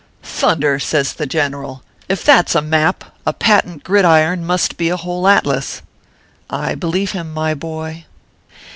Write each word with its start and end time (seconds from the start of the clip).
"Thunder!" 0.23 0.79
says 0.79 1.13
the 1.13 1.27
general" 1.27 1.83
if 2.09 2.23
that 2.23 2.49
s 2.49 2.55
a 2.55 2.61
map, 2.63 3.03
a 3.23 3.33
patent 3.33 3.83
gridiron 3.83 4.43
must 4.43 4.75
be 4.75 4.89
a 4.89 4.97
whole 4.97 5.27
atlas." 5.27 5.83
I 6.49 6.73
believe 6.73 7.11
him, 7.11 7.31
my 7.31 7.53
boy 7.53 8.05